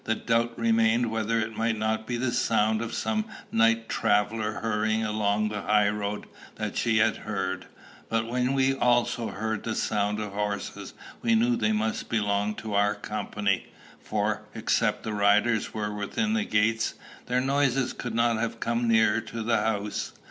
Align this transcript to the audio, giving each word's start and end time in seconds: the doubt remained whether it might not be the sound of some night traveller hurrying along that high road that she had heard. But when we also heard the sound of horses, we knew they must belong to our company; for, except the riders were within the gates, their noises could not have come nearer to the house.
the 0.05 0.15
doubt 0.15 0.57
remained 0.57 1.11
whether 1.11 1.37
it 1.39 1.55
might 1.55 1.77
not 1.77 2.07
be 2.07 2.17
the 2.17 2.31
sound 2.31 2.81
of 2.81 2.91
some 2.91 3.23
night 3.51 3.87
traveller 3.87 4.53
hurrying 4.53 5.05
along 5.05 5.49
that 5.49 5.63
high 5.65 5.87
road 5.89 6.25
that 6.55 6.75
she 6.75 6.97
had 6.97 7.17
heard. 7.17 7.67
But 8.09 8.25
when 8.27 8.53
we 8.53 8.73
also 8.73 9.27
heard 9.27 9.61
the 9.61 9.75
sound 9.75 10.19
of 10.19 10.33
horses, 10.33 10.95
we 11.21 11.35
knew 11.35 11.55
they 11.55 11.71
must 11.71 12.09
belong 12.09 12.55
to 12.55 12.73
our 12.73 12.95
company; 12.95 13.67
for, 13.99 14.41
except 14.55 15.03
the 15.03 15.13
riders 15.13 15.71
were 15.71 15.93
within 15.93 16.33
the 16.33 16.45
gates, 16.45 16.95
their 17.27 17.39
noises 17.39 17.93
could 17.93 18.15
not 18.15 18.37
have 18.39 18.59
come 18.59 18.87
nearer 18.87 19.21
to 19.21 19.43
the 19.43 19.57
house. 19.57 20.13